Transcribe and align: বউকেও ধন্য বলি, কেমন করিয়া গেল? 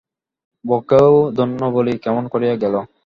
বউকেও 0.65 1.11
ধন্য 1.37 1.61
বলি, 1.75 1.93
কেমন 2.03 2.23
করিয়া 2.33 2.55
গেল? 2.55 2.75